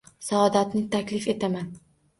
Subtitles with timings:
[0.27, 1.73] Saodatni taklif etaman!